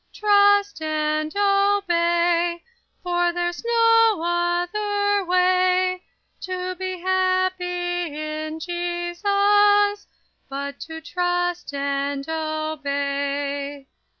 Refrain 0.15 0.19
Trust 0.31 0.81
and 0.81 1.37
obey, 1.37 2.63
for 3.03 3.31
there's 3.31 3.63
no 3.63 4.23
other 4.25 5.23
way 5.25 6.01
To 6.41 6.73
be 6.73 6.97
happy 6.99 8.17
in 8.17 8.59
Jesus, 8.59 10.07
but 10.49 10.79
to 10.87 11.01
trust 11.01 11.75
and 11.75 12.27
obey. 12.27 13.85